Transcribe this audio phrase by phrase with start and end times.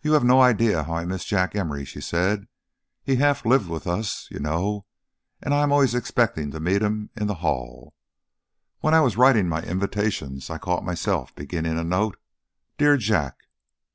[0.00, 2.48] "You have no idea how I miss Jack Emory," she said.
[3.02, 4.86] "He half lived with us, you know,
[5.42, 7.92] and I am always expecting to meet him in the hall.
[8.80, 12.16] When I was writing my invitations I caught myself beginning a note,
[12.78, 13.36] 'Dear Jack.'